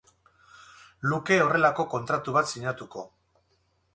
[1.09, 3.03] luke horrelako kontratu bat sinatuko.